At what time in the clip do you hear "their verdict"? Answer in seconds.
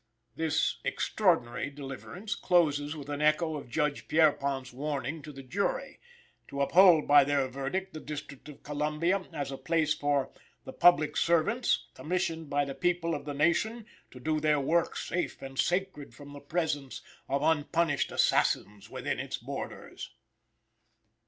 7.23-7.93